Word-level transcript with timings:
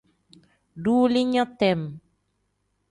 Duulinya 0.83 1.45
tem. 1.59 1.81